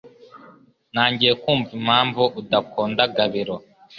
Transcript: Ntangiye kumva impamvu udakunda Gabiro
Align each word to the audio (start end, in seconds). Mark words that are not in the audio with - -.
Ntangiye 0.93 1.33
kumva 1.41 1.71
impamvu 1.79 2.21
udakunda 2.39 3.01
Gabiro 3.15 3.55